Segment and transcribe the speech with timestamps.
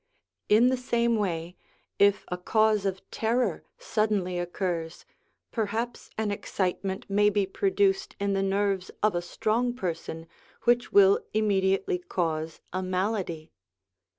[0.49, 1.55] In the same way,
[1.99, 5.05] if a cause of terror suddenly occurs,
[5.51, 10.25] perhaps an excitement may be produced in the nerves of a strong person,
[10.63, 13.51] which will immediately cause a malady.